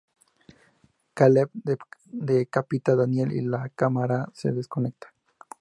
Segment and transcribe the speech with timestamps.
[1.13, 1.51] Caleb
[2.07, 5.13] decapita a Daniel y la cámara se desconecta.